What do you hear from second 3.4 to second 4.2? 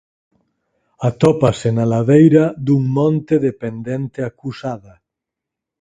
de pendente